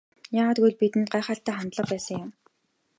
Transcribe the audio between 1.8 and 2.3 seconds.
байсан юм.